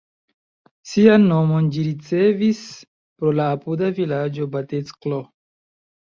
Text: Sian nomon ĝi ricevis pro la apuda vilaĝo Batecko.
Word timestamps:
Sian 0.91 1.27
nomon 1.31 1.67
ĝi 1.75 1.83
ricevis 1.89 2.63
pro 2.95 3.35
la 3.41 3.47
apuda 3.59 3.93
vilaĝo 4.01 4.51
Batecko. 4.59 5.23